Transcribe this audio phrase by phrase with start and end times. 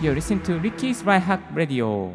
[0.00, 2.12] You're listening to Ricky's Right Hack Radio.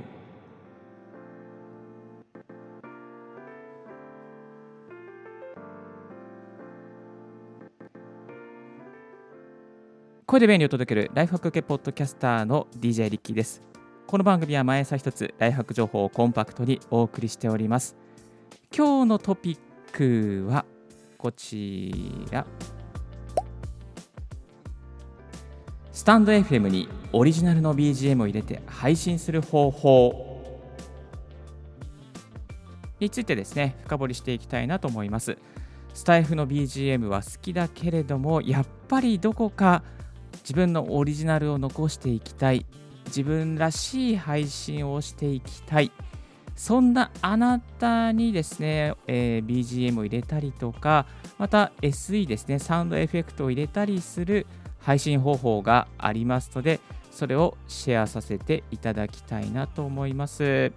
[10.26, 13.62] 声で便利を届けるライフハック系ポッドキャスターの DJ リッキーです。
[14.08, 17.96] この番組は毎朝一つライフハック情報をコンパクトにお送りしております。
[18.76, 19.58] 今日のトピッ
[19.92, 20.66] クは
[21.20, 21.94] こち
[22.32, 22.48] ら。
[25.92, 30.44] スタンド FM にオリジナルの BGM を入れて配信する方法
[33.00, 35.38] についてですね、深掘りしていきたいなと思います。
[35.94, 39.82] スタイフの BGM は好きだけれども、やっぱりどこか
[40.42, 42.66] 自分のオリジナルを残していきたい、
[43.06, 45.94] 自分らしい配信をしていきたい、
[46.58, 51.06] そんなあなたにですね、えー、BGM を入れたりとか、
[51.38, 54.48] また SE ですね、サウンドエフェクトを入れたりする
[54.80, 56.82] 配信方法がありますので、
[57.16, 60.74] それをシェアさせていただきたいなと思います。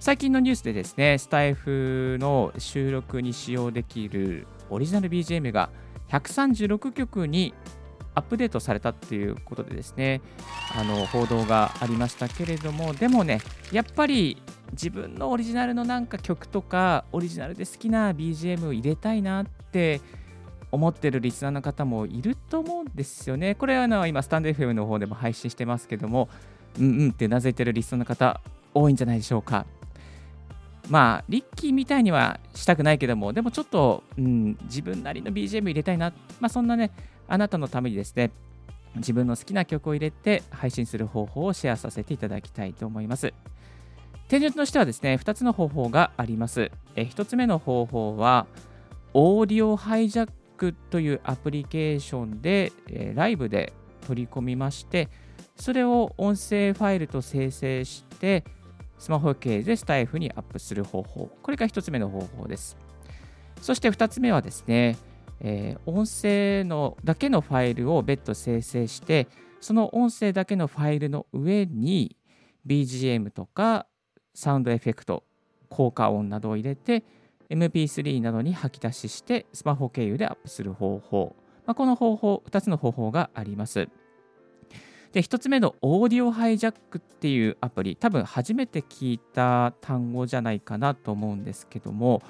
[0.00, 5.68] 最近のニュースでですね、スタイフの収録に使用できるオリジナル BGM が
[6.08, 7.52] 136曲に
[8.14, 10.22] アップデートされたっていうことでですね、
[10.74, 13.40] あの報道がありましたけれども、でもね、
[13.70, 14.40] やっぱり
[14.72, 20.00] 自分のオリジナルのなんか曲とか、オリジナルで好きな BGM を入れたいなって
[20.74, 23.54] 思ってるリスナーの方もいると思うんですよね。
[23.54, 26.28] これはあの今、スタンド FM の方でも配信してますけども、
[26.78, 28.40] うんうんってなずいてるリスナーの方、
[28.74, 29.66] 多いんじゃないでしょうか。
[30.90, 36.90] まあ、リッキーみたいにはしたくないけども、でもちょっと、うん、自分なりの BGM 入れたいな、まあ、そんなね、
[37.26, 38.30] あなたのためにですね、
[38.96, 43.32] 自分の好きな曲を入れて配信する方法をシェアさせていただきたいと思います。
[44.28, 46.70] 手順としてはですね、2つの方法があります。
[46.96, 48.46] え1つ目の方法は、
[49.12, 53.72] オーディオハイジャックというアプリケーションで、えー、ライブで
[54.06, 55.08] 取り込みまして、
[55.56, 58.44] それを音声ファイルと生成して、
[58.98, 61.30] スマホ系でスタイフにアップする方法。
[61.42, 62.76] これが1つ目の方法です。
[63.60, 64.96] そして2つ目はですね、
[65.40, 69.28] えー、音声のだけのファイルを別途生成して、
[69.60, 72.16] その音声だけのファイルの上に
[72.66, 73.86] BGM とか
[74.34, 75.24] サウンドエフェクト、
[75.70, 77.04] 効果音などを入れて、
[77.50, 81.36] MP3 などに吐き出ししてスマホ経由でアップする方法。
[81.66, 83.88] まあ、この方法、2つの方法があります。
[85.12, 92.20] で、1つ目のオーディオハイジャックっていうアプリ、多分初めて聞いた単語じゃないかなと思うんですけども、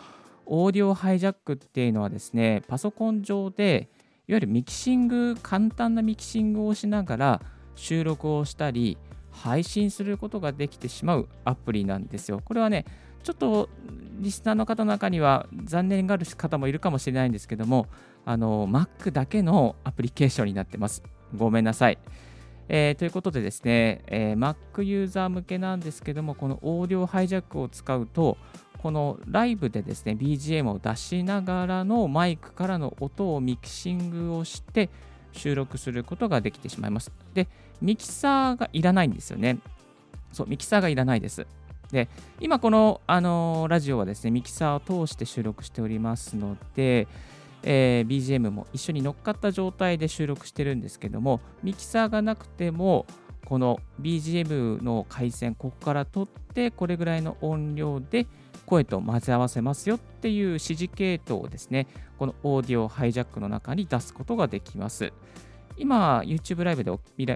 [0.46, 3.88] オーディオハイジャックっていうのはですね、パソコン上で、
[4.28, 7.40] いわゆるミキシング、簡単なミキシングをしながら
[7.74, 8.98] 収録をしたり、
[9.30, 12.40] 配信することができてしまうアプリなんですよ。
[12.44, 12.84] これはね、
[13.24, 13.68] ちょっと
[14.20, 17.88] リスナーの方の中には残念がある方もいるかもしれないんですけども、
[18.24, 21.02] あの Mac だけのアプリケーションになってます。
[21.34, 21.98] ごめんなさい。
[22.68, 28.36] えー、ということでですね、えー、Mac ユーザー向けなんですけども、このオーディオハイジャックを使うと、
[28.78, 34.90] このライブでですね、BGM を出しながらのマイクからの音をミキシングをして
[35.32, 37.10] 収録することができてしまいます。
[37.32, 37.48] で、
[37.80, 39.58] ミキサーがいらないんですよね。
[40.32, 41.46] そう、ミキサーがいらないです。
[41.90, 42.08] で、
[42.40, 47.06] 今この、あのー、ラジオはですね、ミキサーを通して収録しておりますので、
[47.62, 53.06] えー、BGM も一緒に乗っかった状態で収録してるんですけども、ミキサーがなくても、
[53.44, 58.26] この BGM の回線、ここから取って、これぐらいの音量で
[58.66, 61.86] 声と混ぜ合わせますよっていう指示系統をですね、
[62.18, 65.12] このオーディオハイジャックの中に出すことができます。
[65.76, 66.90] 今、YouTube ライブで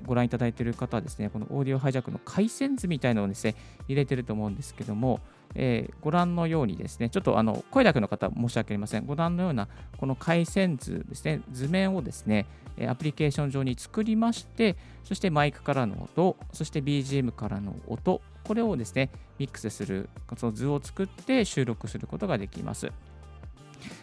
[0.07, 3.57] ご覧いただいている方はですね、このオーディオハイジャックの回線図みたいなのをですね、
[3.89, 5.21] 入れてると思うんですけども、
[5.55, 9.07] えー、ご覧のようにですね、ちょっとあの声だけの方申し訳ありません。
[9.07, 12.47] ご覧のようなこの回線図ですね、図面をですね、
[12.89, 22.93] アプリケーション上に作りまして、そしてマイクからの音、そして BGM からの音、これをですね、ミックスする、その図を作って収録することができます。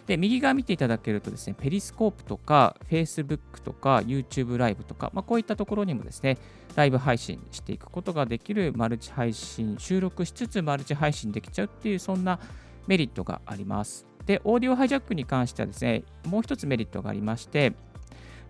[0.08, 6.38] で、右側見ていただけるとですね、ペリスコープとか、Facebook とか、YouTube ライブとか、まあ、こういったところにもですね、
[6.76, 12.40] ライブ配信していくことができるマルチ配信、収録しつつマルチ配信できちゃうっていう、そんな
[12.88, 14.06] メリットがあります。
[14.26, 17.74] で、オーディオハイジャックに関してはですね、もう一つメリットがありまして、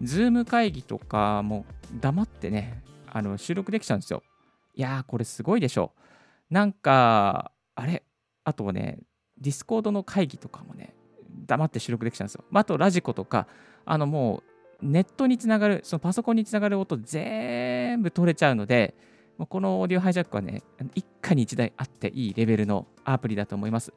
[0.01, 1.65] Zoom 会議とかも
[1.99, 2.81] 黙ってね、
[3.11, 4.23] あの収録できちゃうんですよ。
[4.73, 5.93] いやー、これすごいでしょ
[6.51, 6.53] う。
[6.53, 8.03] なんか、あれ、
[8.43, 8.99] あとね、
[9.37, 10.93] Discord の会議とかもね、
[11.45, 12.43] 黙って収録できちゃうんですよ。
[12.53, 13.47] あと、 radiko とか、
[13.85, 14.43] あのも
[14.81, 18.95] う、ネットにつながる、そのパソコンにつながる音全部取れちゃうので、
[19.37, 20.63] この Audio Hijack はね、
[20.95, 23.93] 一家に一台あっていいレベルのアプリだと思います。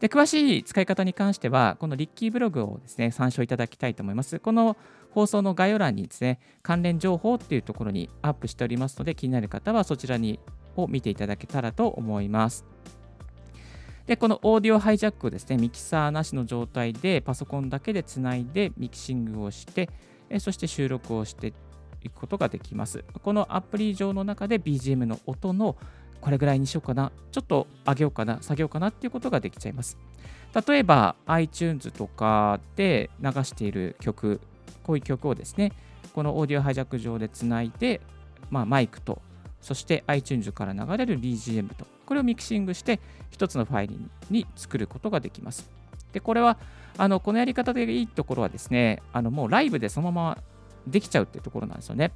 [0.00, 4.40] で詳しい使い方に関しては、このリッキーブログをですね、参照いただきたいと思います。
[4.40, 4.76] この
[5.10, 10.40] 放送の概要欄にですね、関連情報っていうところにアップしておりますので、気になる方はそちらに
[10.76, 12.64] を見ていただけたらと思います。
[14.06, 19.88] で、このオーディオハイジャックをですね、ミキサーなしの状態でパソコンだけでつないでミキシングをして、
[20.38, 21.52] そして収録をして
[22.02, 23.04] いくことができます。
[23.22, 25.76] このアプリ上の中で BGM の音の
[26.20, 29.98] これぐらいにしようかな、ちょっと上げようかな、下げようかなっていうことができちゃいます。
[30.66, 34.40] 例えば iTunes とかで流している曲、
[34.82, 35.72] こういう曲をですね、
[36.14, 38.00] このオーディオハイジャック上でつないで、
[38.50, 39.22] まあ、マイクと、
[39.62, 43.00] そして iTunes から流れる BGM と、これをミキシングして
[43.30, 43.94] 1つのファイル
[44.30, 45.70] に作ることができます。
[46.12, 46.58] で、これは、
[46.98, 50.38] あのこのやり方でいいところはですね、あのもうライブでそのまま
[50.86, 52.12] できちゃうっていうところなんですよね。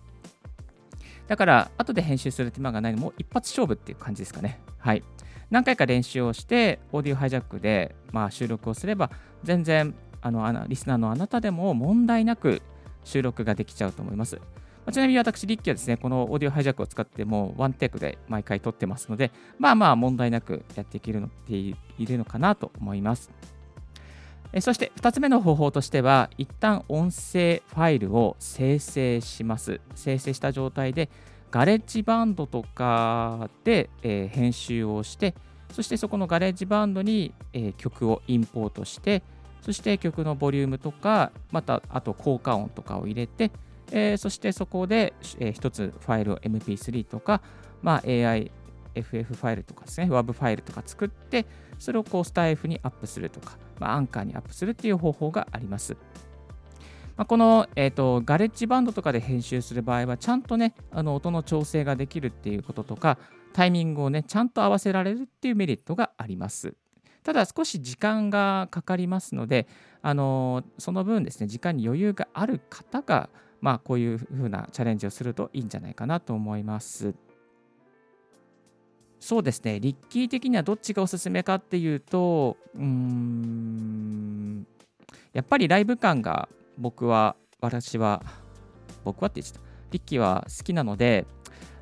[1.29, 4.61] だから、後で編集する手間がないのも一発勝負っていう感じですかね。
[4.79, 5.03] はい。
[5.51, 9.11] 何回か練習をして、オーディオハイジャックで、まあ、収録をすれば、
[9.43, 12.63] 全然あのリスナーのあなたでも問題なく
[13.05, 14.41] 収録ができちゃうと思います。
[14.87, 23.33] まちなみに私、リッキーはですね、このオーディオハイジャックを使ってもうワンテイクで毎回撮ってますので、まあまあ問題なくやっていけるのっているのかなと思います。
[24.53, 29.81] えそして2つ目の方法としては、一旦音声ファイルを生成します。
[29.97, 31.11] 生成した状態で、
[31.51, 35.35] ガレッジバンドとかで、えー、編集をして、
[35.73, 39.25] そしてそこのガレッジバンドに、えー、曲をインポートして、
[39.63, 43.51] そして曲のボリュームとか、またあと効果音とかを入れて、
[43.93, 47.41] えー、そしてそこで、えー、1つファイルを MP3 とか、
[47.83, 48.51] まあ、AI、
[48.95, 51.47] FF ファイルとかですね、WAV ファイルとか作って、
[51.79, 55.97] それをこうスタイフにアップするとか、まあ、アンカーにアップするっていう方法があります。
[57.17, 63.19] まあ、この、えーと、ガレッジバンドとかで編集する場合は、ちゃんとね、あの音の調整ができるっていうこととか、
[63.53, 66.75] タイミングをね、ちゃんと合わせられるっていうメリットがあります。
[67.23, 69.67] ただ少し時間がかかりますので、
[70.01, 73.31] あのその分ですね、時間に余裕がある方が、
[73.67, 77.17] まあ、こういうふうなチャレンジをするといいんじゃないかなと思います。
[79.19, 84.65] そうですね、リッキー的にはどっちがおすすめかっていうと、うーん、
[85.33, 86.49] やっぱりライブ感が
[86.79, 88.23] 僕は、私は、
[89.03, 91.27] 僕はって言ってた、リッキーは好きなので、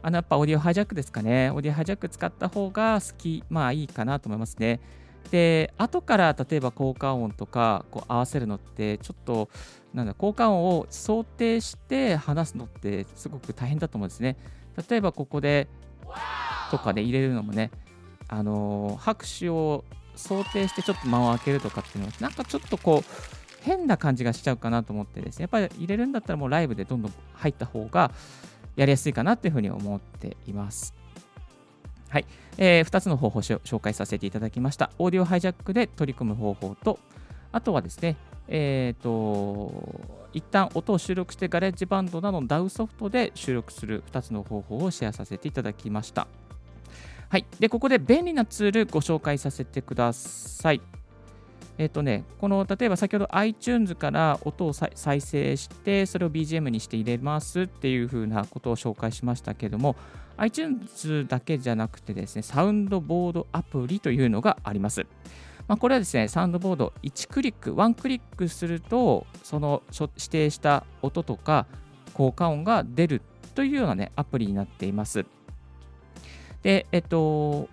[0.00, 4.80] あのやっぱオーディオハイジャックですかね、オーディオハイジャック使った方が好き、まあいいかなと思いますね。
[5.30, 9.48] で、後から例えば効果音とかこう合わせるのって、ちょっと、
[9.92, 14.36] なんだ、効果音を想定して話すのってすごく大変だと思うんですね。
[14.88, 15.68] 例えばここで、
[16.70, 17.70] とかで入れるのもね、
[18.28, 19.84] あのー、拍手を
[20.16, 28.12] 想定してちょっと間を空けるとかっていうのは、なんかちょっとこう、変な感じがしちゃうかなと思ってですね、やっぱり入れるんだったらもうライブでどんどん入った方が
[28.76, 30.94] やりやすいかなっていうふうに思っています。
[32.14, 32.26] はい、
[32.58, 34.92] えー、2つの方法を紹介させていただきました。
[34.98, 37.00] オーディオハイジャックで取り組む方法と、
[37.50, 38.16] あとはですね、
[38.46, 39.72] えっ、ー、と、
[40.32, 46.28] 一旦音を収録してガレッジバンドなどの DAW ソフトで収録する2つの方法をシェアさせていただきました。
[47.30, 47.46] はい。
[47.58, 50.80] で、ここで便利なツールご紹介させてください。
[51.78, 59.96] えっ、ー、とね、この例えば先ほど iTunes から音を再生して、それを BGM にして入れますっていう風なことを紹介しましたけども、
[60.36, 65.06] iTunes だけじゃなくてですね、サウンドボードアプリというのがあります。
[65.66, 71.66] まあ、これはですね、サウンドボード1クリック、1クリックすると、その指定した音とか
[72.12, 73.22] 効果音が出る
[73.54, 75.24] というようなね、アプリになっています。
[76.62, 77.68] で、えっと、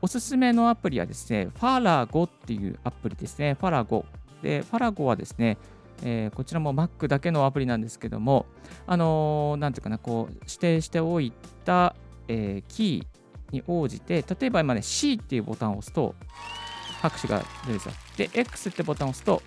[0.00, 3.54] おすすめのアプリはですね、ファラゴっていうアプリですね。
[3.54, 4.04] ファラゴ。
[4.42, 5.58] で、ファラゴはですね、
[6.02, 8.46] えー、こちらも Mac だけのアプリなんですけども、
[8.86, 11.32] あのー、なんていうかな、こう、指定しておい
[11.64, 11.94] た、
[12.28, 16.14] えー、キーに応じて、例えば今ね、C っていうボタンを押すと、
[17.00, 17.92] 拍手が出るんですよ。
[18.16, 19.42] で、X ってボタンを押すと、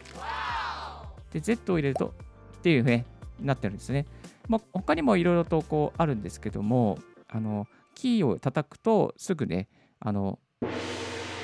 [1.31, 2.13] で、Z を入れると、
[2.57, 3.05] っていうね、
[3.39, 4.05] なってるんですね。
[4.47, 9.67] まあ、他にもいろいろとこうあるんですけども、あの、キーを叩くとすぐね、
[9.99, 10.39] あの、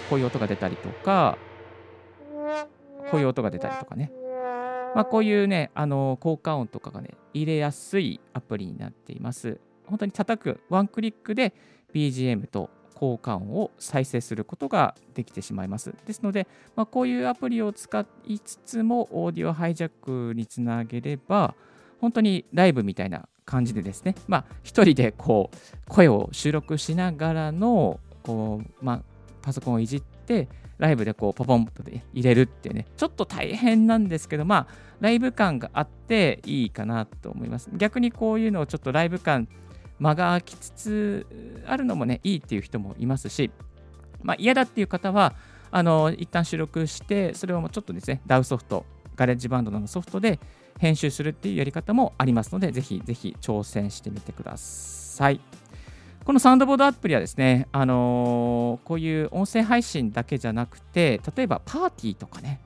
[0.09, 1.37] こういう音が出たりとか、
[3.11, 4.11] こういう音が出たりとかね。
[4.95, 9.59] まあ、こういうね、あの、効果音とかがね、入れやすいアプリになっています。
[9.85, 11.53] 本当に叩く、ワンクリックで
[11.93, 15.93] BGM と効果音を再生することができてしまいます。
[16.05, 21.55] ですので、まあ、こういうアプリを使いつつも、オーディオハイジャックにつなげれば、
[21.99, 29.01] 本当にライブみたいな感じでですね、まあ、一人でこう声を収録しながらのこう、まあ、
[29.41, 37.69] パソコンをいじって、ライブでこうポポンと入れるっていうね、ちょっと大変なんですけど、まあ、ライブ感があっていいかなと思います。
[37.73, 39.47] 逆にこういうのをちょっとライブ感、
[39.99, 43.51] 間が空きつつあるのもね、いいっていう人もいますし、
[44.21, 45.33] まあ、嫌だっていう方は、
[45.69, 50.39] あの一旦収録して、それをもうちょっとですね、DAW ソフト、ガレッジバンドのソフトで
[50.77, 55.41] 編集するっていうやり方もありますので、ぜひぜひ挑戦してみてください。
[56.27, 62.59] このサウンドボードアプリはですね、あのー、こういう音声配信だけじゃなくて、例えばパーティーとかね、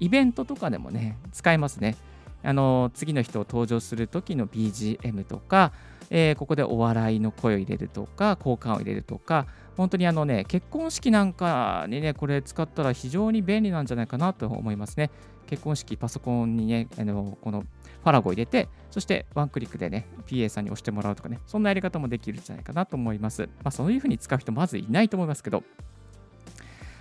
[0.00, 1.98] イベントとかでもね、使えますね。
[2.42, 5.72] あのー、次の人を登場する時の BGM とか、
[6.08, 9.44] えー、ここでお笑いの声を入れるとか、効果を入れるとか、
[9.76, 15.10] 本当にあのね、結婚式なんかにね、これ使ったら非常に便利なんじゃないかなと思いますね。
[15.46, 23.48] 結婚式、パソコンにね、あのこのファラゴを入れて、そしてワンクリックでね、PA さんに押してもらうとかね、そんなやり方もできるんじゃないかなと思います。
[23.62, 25.62] まあ、そういうふうに使う人まずいないと思いますけど。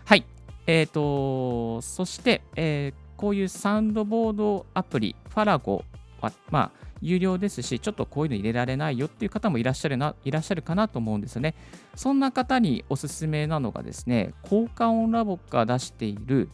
[0.06, 0.26] はい。
[0.68, 5.84] えっ、ー、と、そして、えー、こういうサウンドボードアプリ、ファラゴ
[6.22, 6.72] は、まあ、
[7.02, 11.56] 有料ですし、ちょっとこういうの入れられないよっていう方もいらっしゃるな、いらっしゃるかなと思うんですよね。
[11.96, 16.50] そんな方におすすめなのがですね、効果音ラボが出している、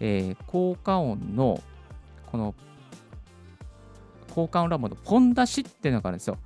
[0.00, 1.62] えー、効果音の、
[2.30, 2.54] この、
[4.34, 6.38] 効果音ラボのポン出しっていうのがあるんですよ。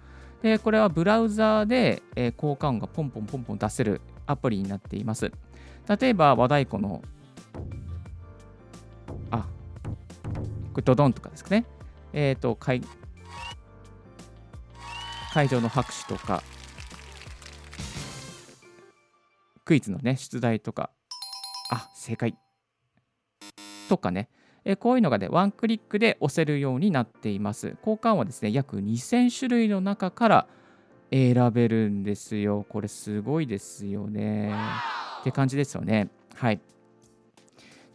[0.43, 5.33] で、これはブラウザーで、えー、効果音がポンポンポンポン出せるアプリになっています。
[5.89, 7.03] 例えば、和太鼓の、
[9.31, 9.47] あ、
[10.73, 11.65] これドドンとかですかね。
[12.13, 12.55] えっ、ー、と、
[15.37, 16.43] 会場の拍手とか、
[19.67, 20.89] クイズのね、出題とか、
[21.71, 22.35] あ、正解。
[23.91, 24.31] とかね、
[24.65, 27.77] えこういうのがね、ワンクリックで押せるようになっています。
[27.81, 30.47] 交換はですね、約2000種類の中から
[31.11, 32.65] 選べるんですよ。
[32.67, 34.55] これすごいですよね。
[35.21, 36.09] って感じですよね。
[36.35, 36.63] はい。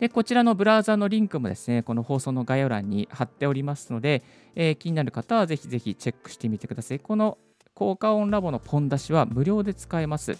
[0.01, 4.23] で、こちらのブラウザのリンクもですね、この放送の概要欄に貼っておりますので、
[4.55, 6.99] えー、気になる方はぜひぜひチェックしてみてください。
[6.99, 7.37] この
[7.75, 10.39] 効果音ラボのポン出しは無料で使えます。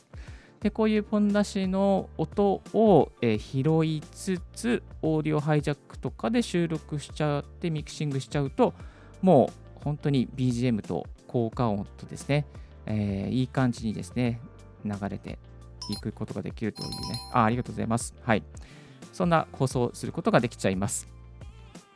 [0.62, 8.74] で、こういうポン出しの音を、えー、拾いつつ、オーディオハイジャックとかで収録しちゃって、ミキシングしちゃうと、
[9.22, 12.48] もう本当に BGM と効果音とですね、
[12.88, 14.42] えー、いい感じにですね、
[14.84, 15.38] 流れて
[15.92, 16.96] いくことができるというね。
[17.32, 18.16] あありがとうございます。
[18.24, 18.44] はい。
[19.14, 21.08] そんな放送することができちゃいます。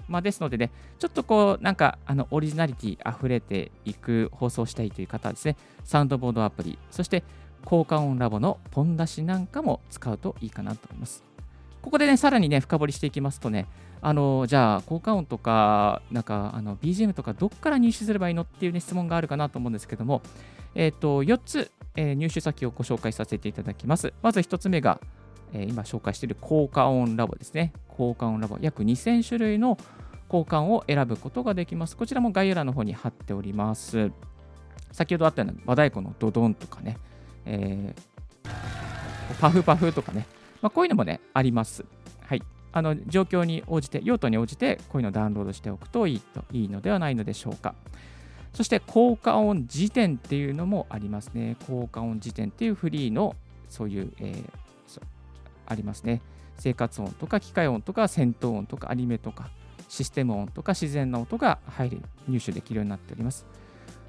[0.08, 7.24] まあ、ですのでね、ちょっとこう、なんか、あの、オリジナリティ溢れていく放送したいという方はですね、サウンドボードアプリ、そして
[7.64, 11.24] 効果音ラボのポン出しなんかも使うといいかなと思います。
[11.82, 13.68] ここでね、さらにね、深掘りしていきますとね、
[14.02, 20.22] あの、じゃあ、効果音とか、なんか、あの、BGM とか、どっから入手すればいいのっていうね、質問があるかなと思うんですけども、
[20.76, 24.14] えっ、ー、と、4つ、えー、入手先をご紹介させていただきます。
[24.22, 25.00] まず1つ目が、
[25.64, 27.74] 今紹介している効果音ラボですね。
[27.88, 29.78] 効果音ラボ、約2000種類の
[30.32, 31.96] 交換を選ぶことができます。
[31.96, 34.12] こちらも概要欄の方に貼っております。
[34.92, 36.98] 先ほどあったような和太鼓のドドンとかね、
[37.46, 40.26] えー、パフパフとかね、
[40.62, 41.86] まあ、こういうのもね、あります。
[42.22, 42.42] はい。
[42.72, 47.76] あの状況に応じて、用途に応じて、こういうのをダウンロードしておくといいといいのではないのでしょうか。
[48.54, 51.58] そして、効果音辞典っていうのもありますね。
[51.68, 53.36] 効果音辞典っていうフリーの、
[53.70, 54.50] そういう、えー、
[55.66, 56.22] ありますね。
[56.58, 59.50] 生活音とか機械音とか戦闘音とかアニメとか
[59.90, 63.46] システム音とか自然な音が入り入手できるようになっております。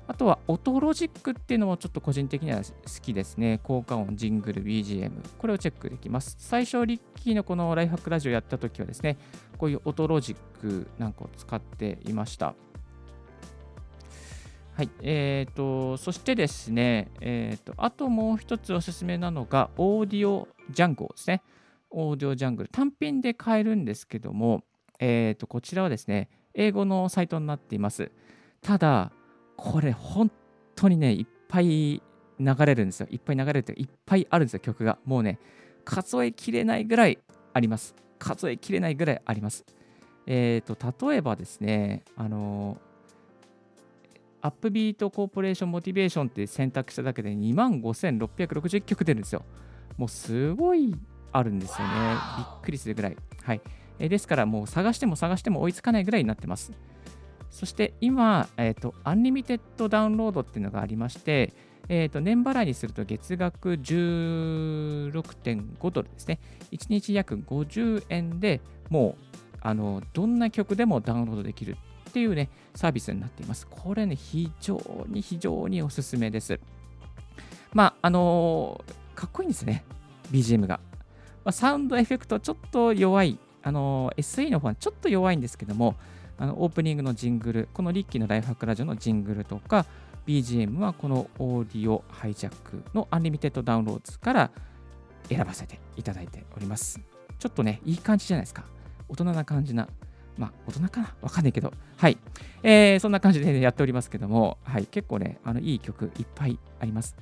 [0.09, 2.65] あとは音ロジックっていうのもちょっと個人的には好
[3.03, 3.59] きですね。
[3.65, 5.11] 効果音、ジングル、BGM。
[5.37, 6.37] これをチェックできます。
[6.39, 9.19] 最初、リッキーのこのライフハックラジオやった時はですね、
[9.59, 12.55] こういう音ロジックなんかを使っていました。
[14.77, 14.91] はい。
[15.01, 21.43] え、ー、と、そしてですね、え、ー、と、あともう一つおすすめなのが、オーディオジャングルですね。
[21.89, 22.69] オーディオジャングル。
[22.69, 24.65] 単品で買えるんですけども、
[25.01, 28.13] え、ー、と、こちらはですね、英語のサイトになっています。
[28.61, 29.13] ただ、
[29.57, 30.31] これ本
[30.75, 32.03] 当にね、いっぱい
[32.39, 33.07] 流れるんですよ。
[33.11, 34.99] いっぱい流れるといいっぱいあるんですよ、曲が。
[35.07, 35.39] もうね、
[35.87, 37.19] 数えきれないぐらい
[37.55, 37.95] あります。
[38.19, 39.65] 数えきれないぐらいあります。
[40.27, 42.77] えっ、ー、と、例えばですね、あの
[44.47, 49.43] upbeat corporation motivation って選択しただけで25,660曲出るんですよ。
[49.97, 50.95] もうすごい
[51.33, 51.95] あるんですよね。
[52.39, 53.17] びっくりするぐらい。
[53.43, 53.61] はい。
[53.99, 56.71] えですからもう探しても探しても追いつかないぐらいになってます。
[57.51, 61.53] そして今、えっ、ー、と、 unlimited download っていうのがありまして、
[61.89, 66.39] えー、と年払いにすると月額16.5ドルですね。
[66.71, 68.61] 1日約50円で
[68.91, 69.17] もう
[69.61, 71.77] あのどんな曲でもダウンロードできる
[72.17, 73.67] っていうね、サービスになっています。
[73.67, 76.59] これね、非常に非常におすすめです。
[77.75, 79.85] まあ、あのー、かっこいいんですね、
[80.31, 80.81] BGM が。
[81.45, 85.95] まあ、サウンドエフェクトちょっと弱い、あのー、SE の方はちょっと弱いんですけども、
[86.39, 89.85] あのオープニングのジングル、このリッキーのライフハックラジオのジングルとか、
[90.27, 94.51] BGM はこのオーディオハイジャックのアンリミテッドダウンロードから
[95.29, 96.99] 選ばせていただいております。
[97.39, 98.65] ちょっとね、いい感じじゃないですか。
[99.07, 99.87] 大人な感じな。
[100.39, 101.15] まあ、大人かな？
[101.23, 101.73] わかんないけど。
[101.97, 102.19] はい。
[102.63, 104.87] えー、そんな感じで、ね、やっておりますけども、はい。
[104.87, 107.17] 結構ね、あのいい曲いっぱいあります。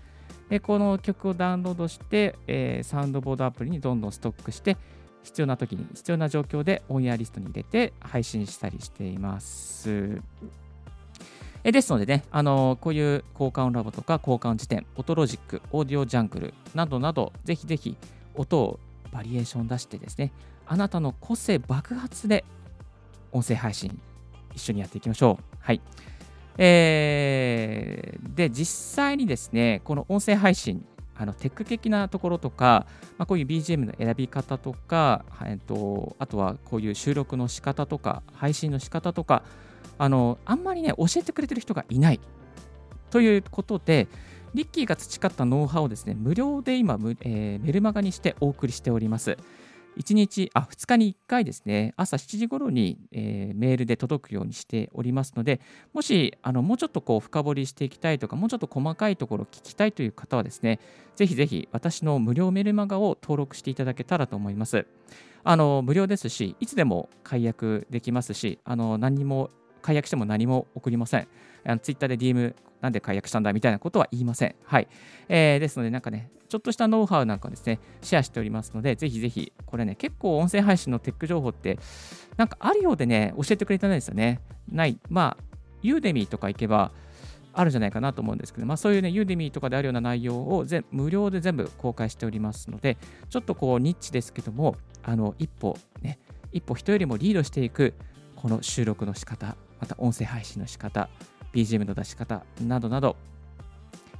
[0.50, 4.76] でこの曲をダウンロードして、えー、サウンドボードアプリにどんどんストックして、
[5.22, 10.20] 必要な時に、必要な状況でオンエアリストに入れて配信したりしています。
[11.66, 17.96] えですのでね、あのこういう交換ラボとか交換辞典、オトロジック、オーディオジャングルなどなど、ぜひぜひ
[18.34, 18.78] 音を
[19.12, 20.30] バリエーション出してですね、
[20.66, 22.44] あなたの個性爆発で
[23.34, 24.00] 音声配信
[24.54, 25.56] 一緒にやっていきましょう。
[25.60, 25.82] はい。
[26.56, 30.86] えー、で、実際にですね、この音声配信、
[31.16, 32.86] あのテック的なところとか、
[33.18, 39.42] まあ、こういう BGM の選び方とか、えっと、あとはこういう収録の仕方とか、配信の仕方とか、
[39.98, 42.20] あのあんまりね、教えてくれてる人がいない
[43.10, 44.08] ということで、
[44.54, 49.36] リッキーが培ったノウハウをですね、無料で今、えー、メルマガにしてお送りしております。
[49.96, 55.60] 1日、あ、2日に1回ですね、朝7時頃に、えー、メールで届くようにしておりますので、
[55.92, 60.80] もし、あのもうちょっとこう深掘りしていきたいとか、もうちょっと細かいところを聞きたいという方はですね、
[61.16, 64.86] ぜひぜひ私の無料メルマガを登録していただけたらと思います。
[65.44, 69.50] あの無料ですし、いつでも解約できますし、あの何も
[69.82, 71.28] 解約しても何も送りません。
[71.82, 74.54] ツイッターで DM なんで解約したんだみたいなことは言いません。
[74.62, 74.88] はい。
[75.30, 81.78] えー、ですので、なんかね、ちょっとしたノウハウなんかですね、シェアしておりますので、ぜひぜひ、これね、結構音声配信のテック情報って、
[82.36, 84.42] なんかあるようでね、教えてくれてないですよね。
[84.70, 84.98] ない。
[85.08, 85.44] まあ、
[85.80, 86.92] ユーデミーとか行けば、
[87.54, 92.98] あるんじゃないかなと思うんですけど、まあ、そういうね、ユーデミーとかであるような内容を全無料で全部公開しておりますので、
[93.30, 96.18] ちょっとこう、ニッチですけども、あの一歩ね、
[96.52, 97.94] 一歩人よりもリードしていく、
[98.36, 101.08] この収録の仕方、また音声配信の仕方、
[101.54, 103.16] BGM の出し方などなど、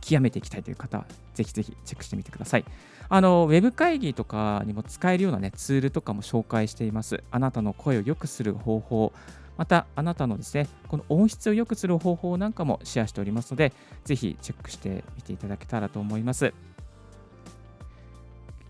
[0.01, 2.65] 極めていきたいという方は、ぜひぜひチェックしてみてください。
[3.09, 7.23] あの、ウェブ会議とかにも使えるようなね、ツールとかも紹介しています。
[7.31, 9.13] あなたの声を良くする方法、
[9.57, 13.73] また、あなたのですね、この音質を良くする方法なんかもシェアしておりますので、
[14.05, 16.53] ぜひチェックしてみていただけたらと思います。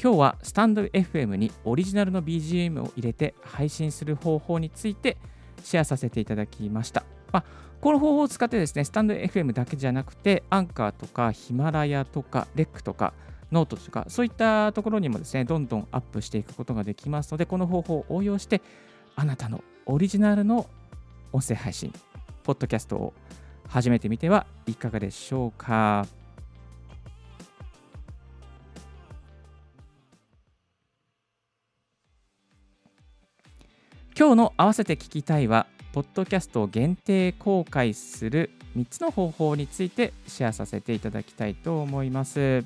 [0.03, 5.17] 今日はスタンド FM にオリジナルの BGM を入れて配信する方法について
[5.63, 7.14] シェアさせていただきました。
[7.35, 7.45] まあ、
[7.81, 13.13] この方法を使ってですね、スタンド FM だけじゃなくて、アンカーとかヒマラヤとかレックとか
[13.51, 18.63] ノートとか、そういったところにもですね、どんどんアップしていくことができますので、この方法を応用して、
[19.17, 20.67] あなたのオリジナルの
[21.33, 21.93] 音声配信、
[22.45, 23.13] ポッドキャストを
[23.67, 26.07] 始めてみてはいかがでしょうか。
[34.25, 42.65] 今日の合わせて聞きたいは、ポッドキャストを限定公開する3つの方法についてシェアさせていただきたいと思います。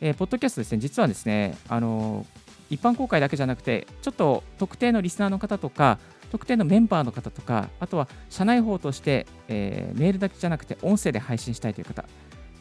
[0.00, 2.24] えー、ポッドキャストですね、実はですね、あの
[2.70, 5.98] 一般公開だけじゃなくて、ちょっと特定のリスナーの方とか、
[6.30, 12.04] 特定のメンバーの方とか、あとは社内法として、えー、メールだけじゃなくて音声で配信したいという方、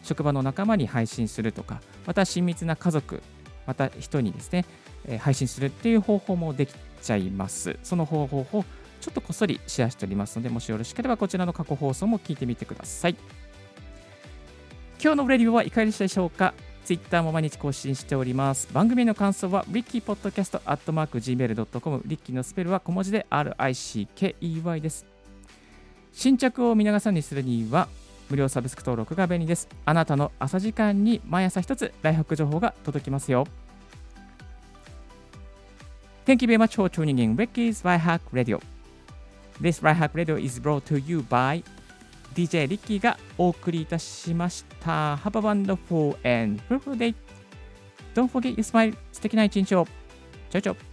[0.01, 3.21] 職場の仲間に配信するとか、また親密な家族、
[3.65, 4.65] また人にですね、
[5.05, 7.77] えー、配信するっていう方法もできちゃいます。
[7.83, 8.65] その方法を
[9.01, 13.15] ちょっとこっそりシェアしておりますので、もしよろしければこちらの過去放送も聞いてみてください。
[15.01, 16.53] 今日のレディオはいかがでしたでしょうか
[16.85, 18.69] ？Twitter も毎日更新しております。
[18.73, 25.05] 番組の感想は rickypodcast.gmail.com リッキーのスペルは小文字で RICKEY です。
[26.13, 27.89] 新着を見逃さにするには
[28.29, 29.67] 無料サブスク登録が便利です。
[29.85, 33.47] あなたの朝時間に毎朝一つライフハック情報が届きますよ。
[36.25, 38.59] Thank you very much for tuning in Ricky's Right Hack Radio.
[39.61, 41.63] This Right Hack Radio is brought to you by
[42.33, 45.15] DJ リッキーがお送りいたしました。
[45.17, 47.13] Have a wonderful and fruitful day.
[48.15, 48.95] Don't forget your smile.
[49.11, 49.85] 素敵な一日を。
[50.49, 50.92] チャオチャオ。